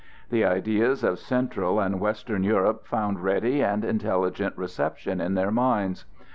[0.31, 6.05] The ideas of central and western Europe found ready and intelligent reception in their minds.